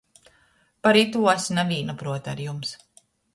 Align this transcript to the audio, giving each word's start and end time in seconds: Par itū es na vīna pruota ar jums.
Par 0.87 0.97
itū 1.01 1.21
es 1.33 1.45
na 1.57 1.67
vīna 1.73 1.97
pruota 2.01 2.33
ar 2.35 2.43
jums. 2.47 2.73